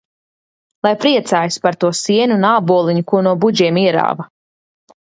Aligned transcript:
Lai 0.87 0.93
priecājas 1.03 1.59
par 1.67 1.77
to 1.85 1.91
sienu 2.01 2.39
un 2.41 2.49
āboliņu, 2.55 3.07
ko 3.13 3.23
no 3.29 3.39
budžiem 3.47 3.83
ierāva! 3.87 4.29